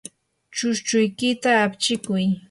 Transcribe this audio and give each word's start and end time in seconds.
chushchuykita 0.55 1.49
apchikuy. 1.65 2.25